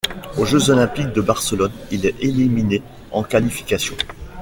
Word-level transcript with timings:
Aux 0.39 0.45
Jeux 0.45 0.71
olympiques 0.71 1.13
de 1.13 1.21
Barcelone 1.21 1.71
il 1.91 2.07
est 2.07 2.15
éliminé 2.23 2.81
en 3.11 3.21
qualifications. 3.21 3.95